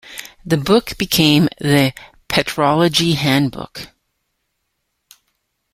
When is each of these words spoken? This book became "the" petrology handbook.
This 0.43 0.59
book 0.63 0.97
became 0.97 1.47
"the" 1.59 1.93
petrology 2.27 3.13
handbook. 3.13 3.89